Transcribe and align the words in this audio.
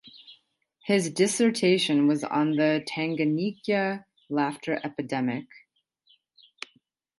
His 0.85 1.11
dissertation 1.11 2.07
was 2.07 2.23
on 2.23 2.55
the 2.55 2.83
Tanganyika 2.89 4.05
laughter 4.31 4.81
epidemic. 4.83 5.45